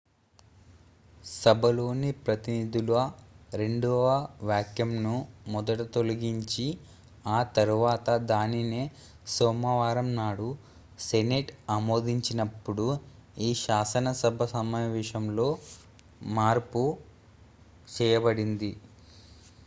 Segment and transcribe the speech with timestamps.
[1.33, 2.93] సభలోని ప్రతినిధుల
[3.53, 4.05] రెండవ
[4.43, 5.11] వాక్యంను
[5.47, 6.65] మొదట తొలగించి
[7.29, 8.81] ఆ తర్వాత దానినే
[9.35, 10.49] సోమవారం నాడు
[11.07, 12.87] సెనేట్ ఆమోదించిన్నప్పుడు
[13.41, 15.49] ఈ శాసనసభ సమావేశంలో
[16.33, 16.85] మార్పు
[17.89, 18.73] చేయబడింది